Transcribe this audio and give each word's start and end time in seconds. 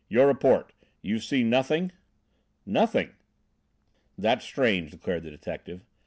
"Your 0.09 0.25
report? 0.25 0.73
You've 1.03 1.23
seen 1.23 1.51
nothing?" 1.51 1.91
"Nothing." 2.65 3.11
"That's 4.17 4.43
strange," 4.43 4.89
declared 4.89 5.21
the 5.21 5.29
detective. 5.29 5.85